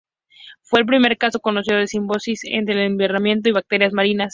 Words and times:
Fue 0.63 0.79
el 0.79 0.87
primer 0.87 1.15
caso 1.19 1.39
conocido 1.41 1.77
de 1.77 1.85
simbiosis 1.85 2.41
entre 2.45 2.73
un 2.83 2.93
invertebrado 2.93 3.39
y 3.43 3.51
bacterias 3.51 3.93
marinas. 3.93 4.29